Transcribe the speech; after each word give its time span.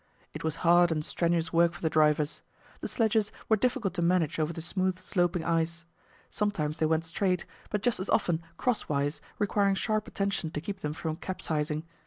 It 0.33 0.43
was 0.43 0.55
hard 0.65 0.91
and 0.91 1.05
strenuous 1.05 1.53
work 1.53 1.73
for 1.73 1.81
the 1.83 1.87
drivers. 1.87 2.41
The 2.79 2.87
sledges 2.87 3.31
were 3.47 3.55
difficult 3.55 3.93
to 3.93 4.01
manage 4.01 4.39
over 4.39 4.51
the 4.51 4.59
smooth, 4.59 4.97
sloping 4.97 5.43
ice; 5.45 5.85
sometimes 6.27 6.79
they 6.79 6.87
went 6.87 7.05
straight, 7.05 7.45
but 7.69 7.83
just 7.83 7.99
as 7.99 8.09
often 8.09 8.41
cross 8.57 8.89
wise, 8.89 9.21
requiring 9.37 9.75
sharp 9.75 10.07
attention 10.07 10.49
to 10.49 10.59
keep 10.61 10.79
them 10.79 10.93
from 10.93 11.17
capsizing. 11.17 11.83